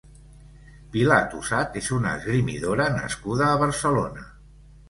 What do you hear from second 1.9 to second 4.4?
una esgrimidora nascuda a Barcelona.